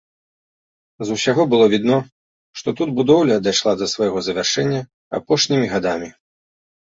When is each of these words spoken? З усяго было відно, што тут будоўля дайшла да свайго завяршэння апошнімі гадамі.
З 1.07 1.17
усяго 1.17 1.43
было 1.51 1.65
відно, 1.73 1.97
што 2.61 2.73
тут 2.79 2.89
будоўля 2.99 3.37
дайшла 3.47 3.73
да 3.81 3.85
свайго 3.93 4.19
завяршэння 4.29 4.79
апошнімі 5.19 5.67
гадамі. 5.77 6.09